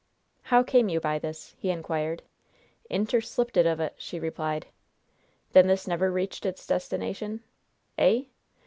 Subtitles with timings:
[0.41, 2.23] "How came you by this?" he inquired.
[2.89, 4.65] "Interslipted of it!" she replied.
[5.51, 7.43] "Then this never reached its destination?"
[7.99, 8.23] "Eh?"